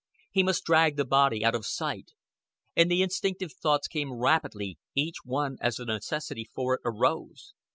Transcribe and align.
He 0.31 0.41
must 0.41 0.63
drag 0.63 0.95
the 0.97 1.05
body 1.05 1.45
out 1.45 1.53
of 1.53 1.63
sight. 1.63 2.13
And 2.75 2.89
the 2.89 3.03
instinctive 3.03 3.53
thoughts 3.53 3.87
came 3.87 4.11
rapidly, 4.11 4.79
each 4.95 5.17
one 5.23 5.57
as 5.61 5.75
the 5.75 5.85
necessity 5.85 6.43
for 6.55 6.73
it 6.73 6.81
arose. 6.83 7.53